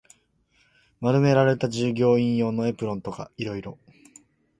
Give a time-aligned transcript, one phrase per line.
[0.99, 3.77] 丸められた従業員用のエプロンとか色々